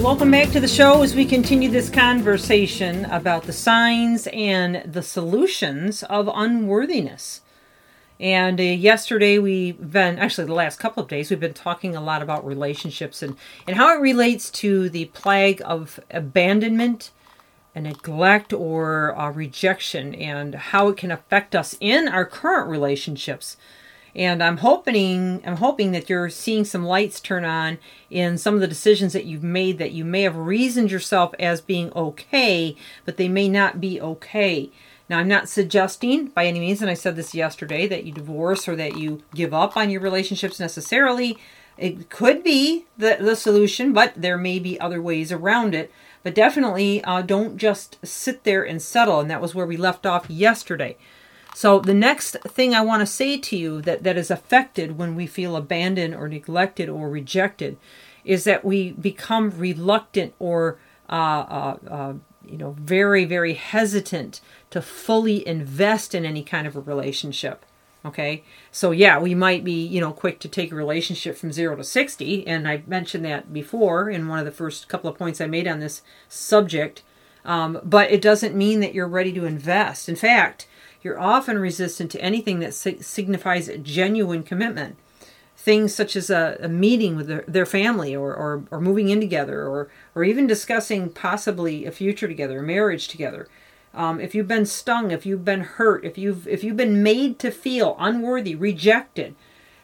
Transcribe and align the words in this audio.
Welcome 0.00 0.30
back 0.30 0.48
to 0.52 0.60
the 0.60 0.66
show 0.66 1.02
as 1.02 1.14
we 1.14 1.26
continue 1.26 1.68
this 1.68 1.90
conversation 1.90 3.04
about 3.04 3.42
the 3.42 3.52
signs 3.52 4.26
and 4.28 4.82
the 4.90 5.02
solutions 5.02 6.02
of 6.04 6.26
unworthiness. 6.32 7.42
And 8.18 8.58
uh, 8.58 8.62
yesterday 8.62 9.38
we've 9.38 9.92
been, 9.92 10.18
actually, 10.18 10.46
the 10.46 10.54
last 10.54 10.78
couple 10.78 11.02
of 11.02 11.08
days, 11.10 11.28
we've 11.28 11.38
been 11.38 11.52
talking 11.52 11.94
a 11.94 12.00
lot 12.00 12.22
about 12.22 12.46
relationships 12.46 13.22
and, 13.22 13.36
and 13.68 13.76
how 13.76 13.94
it 13.94 14.00
relates 14.00 14.50
to 14.52 14.88
the 14.88 15.04
plague 15.06 15.60
of 15.66 16.00
abandonment 16.10 17.10
and 17.74 17.84
neglect 17.84 18.54
or 18.54 19.14
uh, 19.18 19.30
rejection 19.30 20.14
and 20.14 20.54
how 20.54 20.88
it 20.88 20.96
can 20.96 21.10
affect 21.10 21.54
us 21.54 21.76
in 21.78 22.08
our 22.08 22.24
current 22.24 22.70
relationships 22.70 23.58
and 24.14 24.42
I'm 24.42 24.58
hoping 24.58 25.42
I'm 25.46 25.56
hoping 25.56 25.92
that 25.92 26.08
you're 26.08 26.30
seeing 26.30 26.64
some 26.64 26.84
lights 26.84 27.20
turn 27.20 27.44
on 27.44 27.78
in 28.10 28.38
some 28.38 28.54
of 28.54 28.60
the 28.60 28.66
decisions 28.66 29.12
that 29.12 29.24
you've 29.24 29.42
made 29.42 29.78
that 29.78 29.92
you 29.92 30.04
may 30.04 30.22
have 30.22 30.36
reasoned 30.36 30.90
yourself 30.90 31.34
as 31.38 31.60
being 31.60 31.92
okay, 31.94 32.76
but 33.04 33.16
they 33.16 33.28
may 33.28 33.48
not 33.48 33.80
be 33.80 34.00
okay. 34.00 34.70
Now, 35.10 35.18
I'm 35.18 35.28
not 35.28 35.48
suggesting 35.48 36.26
by 36.26 36.46
any 36.46 36.60
means, 36.60 36.80
and 36.80 36.90
I 36.90 36.94
said 36.94 37.16
this 37.16 37.34
yesterday, 37.34 37.88
that 37.88 38.04
you 38.04 38.12
divorce 38.12 38.68
or 38.68 38.76
that 38.76 38.96
you 38.96 39.24
give 39.34 39.52
up 39.52 39.76
on 39.76 39.90
your 39.90 40.00
relationships 40.00 40.60
necessarily. 40.60 41.36
It 41.76 42.10
could 42.10 42.44
be 42.44 42.84
the, 42.96 43.16
the 43.18 43.34
solution, 43.34 43.92
but 43.92 44.12
there 44.14 44.38
may 44.38 44.60
be 44.60 44.78
other 44.78 45.02
ways 45.02 45.32
around 45.32 45.74
it. 45.74 45.90
But 46.22 46.36
definitely 46.36 47.02
uh, 47.02 47.22
don't 47.22 47.56
just 47.56 47.98
sit 48.06 48.44
there 48.44 48.62
and 48.62 48.80
settle. 48.80 49.18
And 49.18 49.28
that 49.30 49.40
was 49.40 49.52
where 49.52 49.66
we 49.66 49.76
left 49.76 50.06
off 50.06 50.30
yesterday. 50.30 50.96
So 51.54 51.80
the 51.80 51.94
next 51.94 52.36
thing 52.46 52.74
I 52.74 52.80
want 52.80 53.00
to 53.00 53.06
say 53.06 53.36
to 53.36 53.56
you 53.56 53.82
that, 53.82 54.02
that 54.04 54.16
is 54.16 54.30
affected 54.30 54.98
when 54.98 55.14
we 55.14 55.26
feel 55.26 55.56
abandoned 55.56 56.14
or 56.14 56.28
neglected 56.28 56.88
or 56.88 57.08
rejected 57.08 57.76
is 58.24 58.44
that 58.44 58.64
we 58.64 58.92
become 58.92 59.50
reluctant 59.50 60.34
or 60.38 60.78
uh, 61.08 61.12
uh, 61.12 61.76
uh, 61.88 62.12
you 62.46 62.56
know 62.56 62.76
very 62.78 63.24
very 63.24 63.54
hesitant 63.54 64.40
to 64.70 64.80
fully 64.80 65.46
invest 65.46 66.14
in 66.14 66.24
any 66.24 66.42
kind 66.42 66.66
of 66.66 66.76
a 66.76 66.80
relationship 66.80 67.64
okay? 68.04 68.42
So 68.70 68.92
yeah 68.92 69.18
we 69.18 69.34
might 69.34 69.64
be 69.64 69.84
you 69.86 70.00
know 70.00 70.12
quick 70.12 70.38
to 70.40 70.48
take 70.48 70.70
a 70.70 70.76
relationship 70.76 71.36
from 71.36 71.52
0 71.52 71.76
to 71.76 71.84
60 71.84 72.46
and 72.46 72.68
i 72.68 72.82
mentioned 72.86 73.24
that 73.24 73.52
before 73.52 74.08
in 74.08 74.28
one 74.28 74.38
of 74.38 74.44
the 74.44 74.50
first 74.50 74.88
couple 74.88 75.10
of 75.10 75.18
points 75.18 75.40
i 75.40 75.46
made 75.46 75.66
on 75.66 75.80
this 75.80 76.02
subject 76.28 77.02
um, 77.44 77.80
but 77.82 78.10
it 78.10 78.20
doesn't 78.20 78.54
mean 78.54 78.80
that 78.80 78.94
you're 78.94 79.08
ready 79.08 79.32
to 79.32 79.44
invest. 79.44 80.08
In 80.08 80.16
fact 80.16 80.66
you're 81.02 81.18
often 81.18 81.58
resistant 81.58 82.10
to 82.12 82.20
anything 82.20 82.60
that 82.60 82.74
signifies 82.74 83.70
genuine 83.82 84.42
commitment. 84.42 84.96
Things 85.56 85.94
such 85.94 86.16
as 86.16 86.30
a, 86.30 86.56
a 86.60 86.68
meeting 86.68 87.16
with 87.16 87.26
their, 87.26 87.44
their 87.46 87.66
family 87.66 88.16
or, 88.16 88.34
or, 88.34 88.64
or 88.70 88.80
moving 88.80 89.10
in 89.10 89.20
together 89.20 89.66
or, 89.66 89.90
or 90.14 90.24
even 90.24 90.46
discussing 90.46 91.10
possibly 91.10 91.84
a 91.84 91.90
future 91.92 92.26
together, 92.26 92.60
a 92.60 92.62
marriage 92.62 93.08
together. 93.08 93.46
Um, 93.92 94.20
if 94.20 94.34
you've 94.34 94.48
been 94.48 94.66
stung, 94.66 95.10
if 95.10 95.26
you've 95.26 95.44
been 95.44 95.62
hurt, 95.62 96.04
if 96.04 96.16
you've 96.16 96.46
if 96.46 96.62
you've 96.62 96.76
been 96.76 97.02
made 97.02 97.38
to 97.40 97.50
feel 97.50 97.96
unworthy, 97.98 98.54
rejected, 98.54 99.34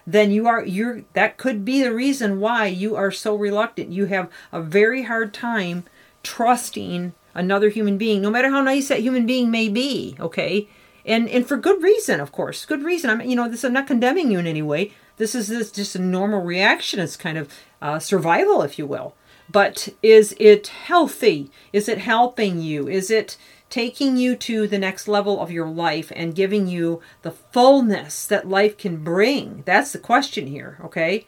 then 0.06 0.30
you 0.30 0.46
are 0.46 0.64
you're 0.64 1.02
that 1.14 1.36
could 1.36 1.64
be 1.64 1.82
the 1.82 1.92
reason 1.92 2.38
why 2.38 2.66
you 2.66 2.94
are 2.94 3.10
so 3.10 3.34
reluctant. 3.34 3.92
You 3.92 4.06
have 4.06 4.30
a 4.52 4.62
very 4.62 5.02
hard 5.02 5.34
time 5.34 5.84
trusting 6.22 7.14
another 7.34 7.68
human 7.68 7.98
being, 7.98 8.22
no 8.22 8.30
matter 8.30 8.50
how 8.50 8.62
nice 8.62 8.88
that 8.88 9.00
human 9.00 9.26
being 9.26 9.50
may 9.50 9.68
be. 9.68 10.16
Okay, 10.20 10.68
and 11.06 11.28
and 11.28 11.46
for 11.46 11.56
good 11.56 11.82
reason, 11.82 12.20
of 12.20 12.32
course, 12.32 12.66
good 12.66 12.82
reason. 12.82 13.10
I'm 13.10 13.20
you 13.22 13.36
know 13.36 13.48
this 13.48 13.64
I'm 13.64 13.72
not 13.72 13.86
condemning 13.86 14.30
you 14.30 14.38
in 14.38 14.46
any 14.46 14.62
way. 14.62 14.92
This 15.16 15.34
is 15.34 15.48
this 15.48 15.70
just 15.70 15.96
a 15.96 16.00
normal 16.00 16.42
reaction. 16.42 17.00
It's 17.00 17.16
kind 17.16 17.38
of 17.38 17.52
uh, 17.80 17.98
survival, 17.98 18.62
if 18.62 18.78
you 18.78 18.86
will. 18.86 19.14
But 19.48 19.88
is 20.02 20.34
it 20.40 20.66
healthy? 20.66 21.50
Is 21.72 21.88
it 21.88 21.98
helping 21.98 22.60
you? 22.60 22.88
Is 22.88 23.10
it 23.10 23.36
taking 23.70 24.16
you 24.16 24.36
to 24.36 24.66
the 24.66 24.78
next 24.78 25.08
level 25.08 25.40
of 25.40 25.50
your 25.50 25.68
life 25.68 26.12
and 26.14 26.34
giving 26.34 26.66
you 26.66 27.00
the 27.22 27.30
fullness 27.30 28.26
that 28.26 28.48
life 28.48 28.76
can 28.76 29.02
bring? 29.02 29.62
That's 29.64 29.92
the 29.92 29.98
question 29.98 30.48
here. 30.48 30.78
Okay. 30.84 31.26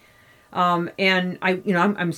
Um, 0.53 0.91
and 0.99 1.39
I, 1.43 1.61
you 1.65 1.73
know, 1.73 1.81
I'm, 1.81 1.97
I'm 1.97 2.13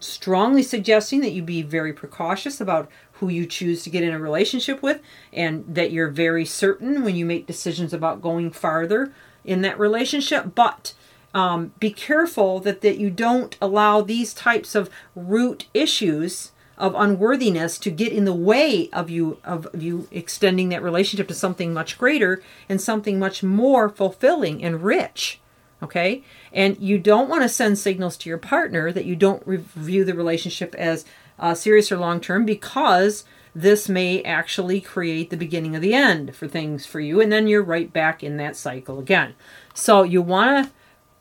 strongly 0.00 0.62
suggesting 0.62 1.20
that 1.20 1.32
you 1.32 1.42
be 1.42 1.62
very 1.62 1.92
precautious 1.92 2.60
about 2.60 2.90
who 3.12 3.28
you 3.28 3.46
choose 3.46 3.82
to 3.82 3.90
get 3.90 4.02
in 4.02 4.12
a 4.12 4.18
relationship 4.18 4.82
with, 4.82 5.00
and 5.32 5.64
that 5.68 5.90
you're 5.90 6.08
very 6.08 6.44
certain 6.44 7.02
when 7.04 7.16
you 7.16 7.26
make 7.26 7.46
decisions 7.46 7.92
about 7.92 8.22
going 8.22 8.50
farther 8.50 9.12
in 9.44 9.62
that 9.62 9.78
relationship. 9.78 10.54
But 10.54 10.94
um, 11.34 11.72
be 11.78 11.90
careful 11.90 12.60
that, 12.60 12.80
that 12.80 12.98
you 12.98 13.10
don't 13.10 13.56
allow 13.60 14.00
these 14.00 14.32
types 14.32 14.74
of 14.74 14.90
root 15.14 15.66
issues 15.74 16.52
of 16.78 16.94
unworthiness 16.94 17.78
to 17.78 17.90
get 17.90 18.12
in 18.12 18.24
the 18.26 18.34
way 18.34 18.90
of 18.92 19.08
you 19.08 19.38
of 19.44 19.66
you 19.74 20.06
extending 20.10 20.68
that 20.68 20.82
relationship 20.82 21.26
to 21.28 21.34
something 21.34 21.72
much 21.72 21.96
greater 21.96 22.42
and 22.68 22.80
something 22.80 23.18
much 23.18 23.42
more 23.42 23.88
fulfilling 23.88 24.62
and 24.62 24.82
rich 24.82 25.40
okay 25.82 26.22
and 26.52 26.78
you 26.78 26.98
don't 26.98 27.28
want 27.28 27.42
to 27.42 27.48
send 27.48 27.78
signals 27.78 28.16
to 28.16 28.28
your 28.28 28.38
partner 28.38 28.92
that 28.92 29.04
you 29.04 29.16
don't 29.16 29.46
view 29.46 30.04
the 30.04 30.14
relationship 30.14 30.74
as 30.76 31.04
uh, 31.38 31.54
serious 31.54 31.92
or 31.92 31.98
long 31.98 32.20
term 32.20 32.44
because 32.44 33.24
this 33.54 33.88
may 33.88 34.22
actually 34.22 34.80
create 34.80 35.30
the 35.30 35.36
beginning 35.36 35.74
of 35.74 35.82
the 35.82 35.94
end 35.94 36.34
for 36.34 36.48
things 36.48 36.86
for 36.86 37.00
you 37.00 37.20
and 37.20 37.30
then 37.30 37.46
you're 37.46 37.62
right 37.62 37.92
back 37.92 38.22
in 38.22 38.36
that 38.36 38.56
cycle 38.56 38.98
again 38.98 39.34
so 39.74 40.02
you 40.02 40.22
want 40.22 40.66
to 40.66 40.72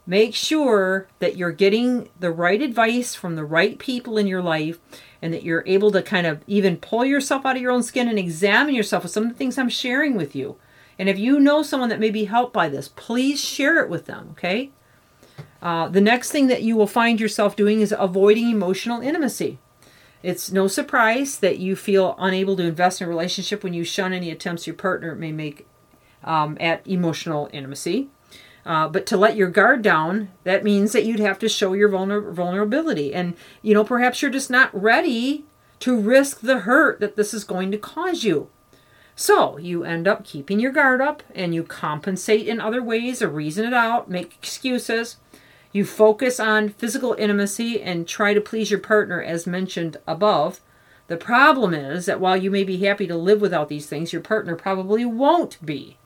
make 0.07 0.35
sure 0.35 1.07
that 1.19 1.35
you're 1.35 1.51
getting 1.51 2.09
the 2.19 2.31
right 2.31 2.61
advice 2.61 3.16
from 3.16 3.35
the 3.35 3.45
right 3.45 3.79
people 3.79 4.17
in 4.17 4.27
your 4.27 4.41
life 4.41 4.79
and 5.22 5.33
that 5.33 5.43
you're 5.43 5.63
able 5.66 5.91
to 5.91 6.01
kind 6.01 6.27
of 6.27 6.43
even 6.45 6.77
pull 6.77 7.03
yourself 7.03 7.45
out 7.45 7.55
of 7.55 7.61
your 7.61 7.72
own 7.72 7.81
skin 7.83 8.07
and 8.07 8.19
examine 8.19 8.75
yourself 8.75 9.03
with 9.03 9.11
some 9.11 9.23
of 9.23 9.29
the 9.29 9.35
things 9.35 9.57
I'm 9.57 9.69
sharing 9.69 10.16
with 10.16 10.35
you. 10.35 10.57
And 10.97 11.09
if 11.09 11.19
you 11.19 11.39
know 11.39 11.61
someone 11.61 11.89
that 11.89 12.00
may 12.00 12.09
be 12.09 12.25
helped 12.25 12.53
by 12.53 12.69
this, 12.69 12.88
please 12.88 13.44
share 13.44 13.83
it 13.83 13.89
with 13.89 14.06
them, 14.06 14.29
okay? 14.31 14.72
Uh, 15.61 15.89
the 15.89 16.01
next 16.01 16.31
thing 16.31 16.47
that 16.47 16.63
you 16.63 16.75
will 16.75 16.88
find 16.88 17.19
yourself 17.19 17.56
doing 17.56 17.81
is 17.81 17.94
avoiding 17.97 18.50
emotional 18.50 19.01
intimacy. 19.01 19.59
It's 20.23 20.51
no 20.51 20.67
surprise 20.67 21.39
that 21.39 21.59
you 21.59 21.75
feel 21.75 22.16
unable 22.17 22.55
to 22.55 22.63
invest 22.63 23.01
in 23.01 23.05
a 23.05 23.09
relationship 23.09 23.63
when 23.63 23.73
you 23.73 23.84
shun 23.84 24.13
any 24.13 24.31
attempts 24.31 24.66
your 24.66 24.75
partner 24.75 25.16
may 25.16 25.31
make 25.31 25.67
um, 26.23 26.57
at 26.59 26.85
emotional 26.88 27.50
intimacy. 27.53 28.09
Uh, 28.66 28.88
but 28.88 29.05
to 29.05 29.17
let 29.17 29.35
your 29.35 29.50
guard 29.50 29.84
down, 29.84 30.29
that 30.44 30.63
means 30.63 30.91
that 30.91 31.05
you'd 31.05 31.19
have 31.19 31.38
to 31.38 31.50
show 31.50 31.73
your 31.73 31.89
vulner- 31.89 32.34
vulnerability. 32.34 33.13
And, 33.13 33.35
you 33.61 33.75
know, 33.75 33.84
perhaps 33.84 34.22
you're 34.22 34.31
just 34.31 34.50
not 34.50 34.73
ready 34.73 35.45
to 35.79 36.00
risk 36.00 36.39
the 36.39 36.59
hurt 36.61 37.00
that 37.00 37.16
this 37.16 37.34
is 37.34 37.44
going 37.44 37.69
to 37.72 37.78
cause 37.78 38.23
you. 38.23 38.50
So 39.16 39.58
you 39.58 39.86
end 39.86 40.08
up 40.08 40.26
keeping 40.26 40.59
your 40.59 40.74
guard 40.74 41.00
up 41.00 41.24
and 41.34 41.56
you 41.56 41.64
compensate 41.64 42.48
in 42.48 42.59
other 42.59 42.84
ways 42.84 43.22
or 43.22 43.30
reason 43.30 43.66
it 43.66 43.74
out, 43.74 44.09
make 44.09 44.36
excuses. 44.36 45.17
You 45.72 45.85
focus 45.85 46.40
on 46.40 46.70
physical 46.70 47.14
intimacy 47.17 47.82
and 47.82 48.08
try 48.08 48.34
to 48.34 48.41
please 48.41 48.72
your 48.72 48.79
partner, 48.79 49.22
as 49.22 49.47
mentioned 49.47 49.97
above. 50.06 50.59
The 51.08 51.17
problem 51.17 51.73
is 51.73 52.06
that 52.06 52.20
while 52.20 52.35
you 52.35 52.52
may 52.52 52.64
be 52.64 52.78
happy 52.78 53.08
to 53.08 53.16
live 53.16 53.40
without 53.40 53.70
these 53.70 53.85
things, 53.85 54.12
your 54.12 54.22
partner 54.22 54.56
probably 54.56 55.06
won't 55.06 55.64
be. 55.66 55.97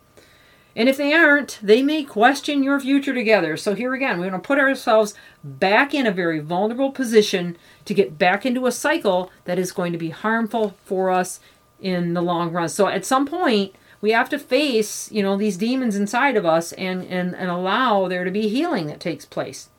And 0.75 0.87
if 0.87 0.97
they 0.97 1.13
aren't, 1.13 1.59
they 1.61 1.81
may 1.81 2.03
question 2.03 2.63
your 2.63 2.79
future 2.79 3.13
together. 3.13 3.57
So, 3.57 3.75
here 3.75 3.93
again, 3.93 4.19
we're 4.19 4.29
going 4.29 4.41
to 4.41 4.47
put 4.47 4.59
ourselves 4.59 5.13
back 5.43 5.93
in 5.93 6.05
a 6.05 6.11
very 6.11 6.39
vulnerable 6.39 6.91
position 6.91 7.57
to 7.85 7.93
get 7.93 8.17
back 8.17 8.45
into 8.45 8.67
a 8.67 8.71
cycle 8.71 9.31
that 9.45 9.59
is 9.59 9.71
going 9.71 9.91
to 9.93 9.97
be 9.97 10.09
harmful 10.09 10.75
for 10.85 11.09
us 11.09 11.39
in 11.81 12.13
the 12.13 12.21
long 12.21 12.51
run. 12.51 12.69
So, 12.69 12.87
at 12.87 13.05
some 13.05 13.25
point, 13.25 13.75
we 14.01 14.11
have 14.11 14.29
to 14.29 14.39
face 14.39 15.11
you 15.11 15.21
know 15.21 15.37
these 15.37 15.57
demons 15.57 15.95
inside 15.95 16.37
of 16.37 16.45
us 16.45 16.71
and 16.73 17.03
and, 17.05 17.35
and 17.35 17.49
allow 17.49 18.07
there 18.07 18.23
to 18.23 18.31
be 18.31 18.47
healing 18.47 18.87
that 18.87 18.99
takes 18.99 19.25
place 19.25 19.69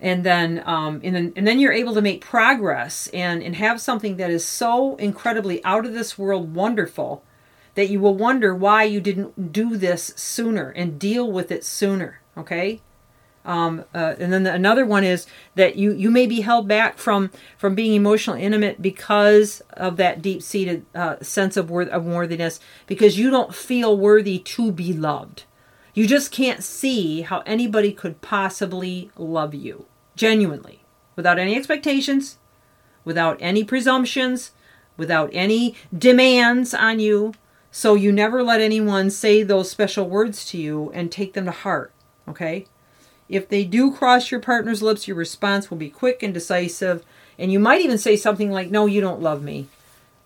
and 0.00 0.24
then 0.24 0.62
um, 0.64 1.00
and 1.02 1.14
then 1.14 1.32
and 1.36 1.46
then 1.46 1.58
you're 1.58 1.72
able 1.72 1.94
to 1.94 2.02
make 2.02 2.20
progress 2.20 3.08
and 3.08 3.42
and 3.42 3.56
have 3.56 3.80
something 3.80 4.16
that 4.16 4.30
is 4.30 4.44
so 4.44 4.96
incredibly 4.96 5.64
out 5.64 5.84
of 5.84 5.92
this 5.92 6.18
world 6.18 6.54
wonderful 6.54 7.24
that 7.74 7.88
you 7.88 8.00
will 8.00 8.14
wonder 8.14 8.54
why 8.54 8.82
you 8.82 9.00
didn't 9.00 9.52
do 9.52 9.76
this 9.76 10.12
sooner 10.16 10.70
and 10.70 10.98
deal 10.98 11.30
with 11.30 11.50
it 11.50 11.64
sooner 11.64 12.20
okay 12.36 12.80
Um, 13.48 13.86
uh, 13.94 14.14
and 14.18 14.30
then 14.30 14.42
the, 14.42 14.52
another 14.52 14.84
one 14.84 15.04
is 15.04 15.26
that 15.54 15.76
you 15.76 15.92
you 15.92 16.10
may 16.10 16.26
be 16.26 16.42
held 16.42 16.68
back 16.68 16.98
from 16.98 17.30
from 17.56 17.74
being 17.74 17.94
emotionally 17.94 18.42
intimate 18.42 18.82
because 18.82 19.62
of 19.72 19.96
that 19.96 20.20
deep 20.20 20.42
seated 20.42 20.84
uh, 20.94 21.16
sense 21.22 21.56
of 21.56 21.70
worth 21.70 21.88
of 21.88 22.04
worthiness 22.04 22.60
because 22.86 23.18
you 23.18 23.30
don't 23.30 23.54
feel 23.54 23.96
worthy 23.96 24.38
to 24.38 24.70
be 24.70 24.92
loved. 24.92 25.44
You 25.94 26.06
just 26.06 26.30
can't 26.30 26.62
see 26.62 27.22
how 27.22 27.42
anybody 27.46 27.90
could 27.90 28.20
possibly 28.20 29.10
love 29.16 29.54
you 29.54 29.86
genuinely 30.14 30.84
without 31.16 31.38
any 31.38 31.56
expectations, 31.56 32.36
without 33.02 33.38
any 33.40 33.64
presumptions, 33.64 34.52
without 34.98 35.30
any 35.32 35.74
demands 35.96 36.74
on 36.74 37.00
you. 37.00 37.32
So 37.70 37.94
you 37.94 38.12
never 38.12 38.42
let 38.42 38.60
anyone 38.60 39.10
say 39.10 39.42
those 39.42 39.70
special 39.70 40.06
words 40.06 40.44
to 40.50 40.58
you 40.58 40.90
and 40.92 41.10
take 41.10 41.32
them 41.32 41.46
to 41.46 41.50
heart, 41.50 41.92
okay? 42.28 42.66
If 43.28 43.48
they 43.48 43.64
do 43.64 43.92
cross 43.92 44.30
your 44.30 44.40
partner's 44.40 44.82
lips, 44.82 45.06
your 45.06 45.16
response 45.16 45.70
will 45.70 45.78
be 45.78 45.90
quick 45.90 46.22
and 46.22 46.32
decisive, 46.32 47.04
and 47.38 47.52
you 47.52 47.58
might 47.58 47.82
even 47.82 47.98
say 47.98 48.16
something 48.16 48.50
like, 48.50 48.70
"No, 48.70 48.86
you 48.86 49.00
don't 49.00 49.22
love 49.22 49.42
me." 49.42 49.68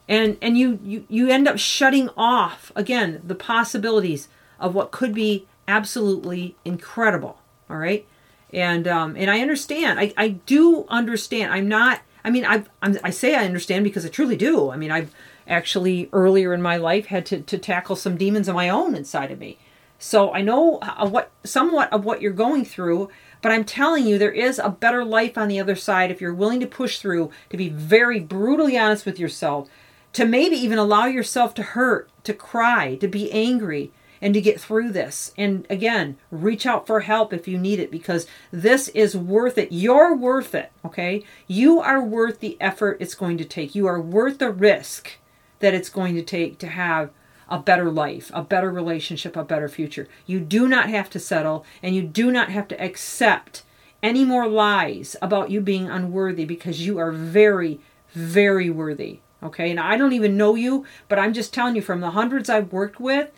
And 0.09 0.37
and 0.41 0.57
you 0.57 0.79
you 0.85 1.05
you 1.09 1.29
end 1.29 1.49
up 1.49 1.59
shutting 1.59 2.11
off 2.17 2.71
again 2.77 3.21
the 3.25 3.35
possibilities 3.35 4.29
of 4.61 4.75
what 4.75 4.91
could 4.91 5.15
be 5.15 5.47
absolutely 5.67 6.57
incredible, 6.65 7.39
all 7.69 7.77
right? 7.77 8.07
And 8.53 8.87
um 8.87 9.17
and 9.17 9.31
I 9.31 9.41
understand. 9.41 9.99
I 9.99 10.13
I 10.17 10.29
do 10.29 10.87
understand. 10.89 11.53
I'm 11.53 11.69
not 11.69 12.01
I 12.25 12.31
mean, 12.31 12.45
I 12.45 12.65
I 12.83 13.11
say 13.11 13.35
I 13.35 13.45
understand 13.45 13.85
because 13.85 14.07
I 14.07 14.09
truly 14.09 14.37
do. 14.37 14.71
I 14.71 14.77
mean, 14.77 14.91
I've 14.91 15.13
actually 15.49 16.09
earlier 16.13 16.55
in 16.55 16.63
my 16.63 16.77
life 16.77 17.07
had 17.07 17.27
to, 17.27 17.41
to 17.41 17.59
tackle 17.59 17.97
some 17.97 18.17
demons 18.17 18.49
of 18.49 18.55
my 18.55 18.69
own 18.69 18.95
inside 18.95 19.31
of 19.31 19.39
me. 19.39 19.59
So 20.03 20.33
I 20.33 20.43
know 20.43 20.81
what 20.99 21.31
somewhat 21.45 21.93
of 21.93 22.05
what 22.05 22.21
you're 22.21 22.33
going 22.33 22.65
through, 22.65 23.09
but 23.41 23.53
I'm 23.53 23.65
telling 23.65 24.05
you 24.05 24.19
there 24.19 24.33
is 24.33 24.59
a 24.59 24.69
better 24.69 25.05
life 25.05 25.39
on 25.39 25.47
the 25.47 25.61
other 25.61 25.77
side 25.77 26.11
if 26.11 26.21
you're 26.21 26.35
willing 26.35 26.59
to 26.59 26.67
push 26.67 26.99
through, 26.99 27.31
to 27.51 27.57
be 27.57 27.69
very 27.69 28.19
brutally 28.19 28.77
honest 28.77 29.07
with 29.07 29.21
yourself, 29.21 29.71
to 30.15 30.25
maybe 30.25 30.57
even 30.57 30.77
allow 30.77 31.07
yourself 31.07 31.55
to 31.55 31.63
hurt, 31.63 32.11
to 32.25 32.35
cry, 32.35 32.97
to 32.97 33.07
be 33.07 33.31
angry, 33.31 33.93
and 34.21 34.35
to 34.35 34.41
get 34.41 34.61
through 34.61 34.91
this. 34.91 35.33
And 35.39 35.69
again, 35.71 36.17
reach 36.33 36.67
out 36.67 36.85
for 36.85 37.01
help 37.01 37.33
if 37.33 37.47
you 37.47 37.57
need 37.57 37.79
it 37.79 37.93
because 37.93 38.27
this 38.51 38.89
is 38.89 39.17
worth 39.17 39.57
it. 39.57 39.71
You're 39.71 40.17
worth 40.17 40.53
it, 40.53 40.73
okay? 40.85 41.23
You 41.47 41.79
are 41.79 42.03
worth 42.03 42.41
the 42.41 42.57
effort 42.61 42.97
it's 42.99 43.15
going 43.15 43.39
to 43.39 43.45
take. 43.45 43.77
You 43.77 43.87
are 43.87 44.01
worth 44.01 44.39
the 44.39 44.51
risk 44.51 45.13
that 45.61 45.75
it's 45.75 45.89
going 45.89 46.17
to 46.17 46.23
take 46.23 46.59
to 46.59 46.67
have 46.67 47.11
a 47.49 47.59
better 47.59 47.91
life, 47.91 48.31
a 48.35 48.43
better 48.43 48.71
relationship, 48.71 49.37
a 49.37 49.45
better 49.45 49.69
future. 49.69 50.09
You 50.27 50.41
do 50.41 50.69
not 50.69 50.89
have 50.91 51.11
to 51.11 51.19
settle 51.19 51.65
and 51.83 51.95
you 51.95 52.03
do 52.03 52.31
not 52.31 52.51
have 52.51 52.69
to 52.69 52.83
accept 52.83 53.63
any 54.03 54.25
more 54.25 54.49
lies 54.49 55.17
about 55.23 55.51
you 55.51 55.61
being 55.61 55.89
unworthy 55.89 56.45
because 56.45 56.87
you 56.87 56.99
are 56.99 57.13
very, 57.13 57.81
very 58.13 58.71
worthy. 58.71 59.21
Okay, 59.43 59.71
and 59.71 59.81
I 59.81 59.97
don't 59.97 60.13
even 60.13 60.37
know 60.37 60.55
you, 60.55 60.87
but 61.09 61.19
I'm 61.19 61.33
just 61.33 61.53
telling 61.53 61.75
you 61.75 61.83
from 61.83 62.01
the 62.01 62.13
hundreds 62.13 62.49
I've 62.49 62.73
worked 62.73 63.01
with, 63.01 63.31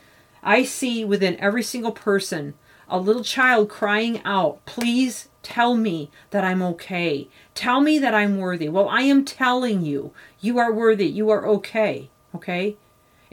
I 0.43 0.63
see 0.63 1.05
within 1.05 1.41
every 1.41 1.63
single 1.63 1.93
person 1.93 2.55
a 2.89 2.99
little 2.99 3.25
child 3.25 3.69
crying 3.69 4.21
out, 4.25 4.65
Please 4.67 5.29
tell 5.43 5.77
me 5.77 6.11
that 6.31 6.45
I'm 6.45 6.63
okay. 6.63 7.29
Tell 7.55 7.81
me 7.81 7.99
that 7.99 8.15
I'm 8.15 8.39
worthy. 8.39 8.69
Well, 8.69 8.89
I 8.89 9.03
am 9.03 9.25
telling 9.25 9.83
you, 9.83 10.13
you 10.41 10.59
are 10.59 10.73
worthy. 10.73 11.07
You 11.07 11.31
are 11.31 11.47
okay. 11.47 12.11
Okay? 12.35 12.77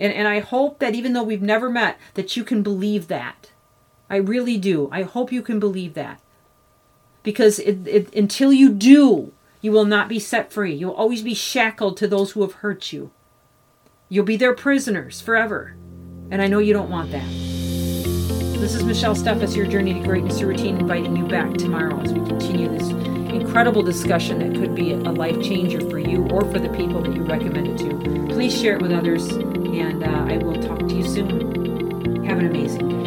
And, 0.02 0.12
and 0.12 0.28
I 0.28 0.40
hope 0.40 0.80
that 0.80 0.96
even 0.96 1.14
though 1.14 1.22
we've 1.22 1.44
never 1.44 1.70
met, 1.70 2.00
that 2.16 2.36
you 2.36 2.44
can 2.44 2.64
believe 2.64 3.08
that. 3.08 3.52
I 4.10 4.16
really 4.16 4.58
do. 4.58 4.90
I 4.92 5.04
hope 5.04 5.32
you 5.32 5.44
can 5.44 5.60
believe 5.60 5.94
that. 5.94 6.20
Because 7.22 7.60
it, 7.60 7.88
it, 7.88 8.16
until 8.16 8.52
you 8.52 8.72
do, 8.72 9.32
you 9.62 9.72
will 9.72 9.86
not 9.86 10.10
be 10.10 10.18
set 10.18 10.52
free. 10.52 10.74
You'll 10.74 10.92
always 10.92 11.22
be 11.22 11.36
shackled 11.36 11.98
to 11.98 12.08
those 12.08 12.32
who 12.32 12.42
have 12.42 12.54
hurt 12.54 12.92
you. 12.92 13.12
You'll 14.10 14.26
be 14.26 14.38
their 14.38 14.56
prisoners 14.56 15.22
forever. 15.22 15.76
And 16.32 16.42
I 16.42 16.48
know 16.48 16.58
you 16.58 16.74
don't 16.74 16.90
want 16.90 17.12
that. 17.12 17.30
This 18.60 18.74
is 18.74 18.84
Michelle 18.84 19.16
Steffes, 19.16 19.56
your 19.56 19.68
journey 19.68 19.94
to 19.94 20.00
greatness 20.00 20.40
through 20.40 20.50
routine, 20.50 20.80
inviting 20.80 21.16
you 21.16 21.28
back 21.28 21.54
tomorrow 21.54 22.00
as 22.00 22.12
we 22.12 22.28
continue 22.28 22.70
this 22.70 22.90
incredible 23.34 23.82
discussion 23.82 24.40
that 24.40 24.60
could 24.60 24.76
be 24.76 24.92
a 24.92 24.98
life 24.98 25.42
changer 25.42 25.82
for 25.90 26.00
you 26.00 26.28
or 26.30 26.42
for 26.52 26.60
the 26.60 26.70
people 26.70 27.02
that 27.02 27.14
you 27.16 27.24
recommend 27.24 27.68
it 27.68 27.78
to. 27.78 28.34
Please 28.34 28.60
share 28.60 28.76
it 28.76 28.82
with 28.82 28.92
others 28.92 29.28
and 29.30 30.04
uh, 30.04 30.08
I 30.08 30.38
will 30.38 30.62
talk 30.62 30.80
to 30.80 30.96
you 30.96 31.08
soon. 31.08 32.24
Have 32.26 32.40
an 32.40 32.48
amazing 32.48 32.90
day. 32.90 33.01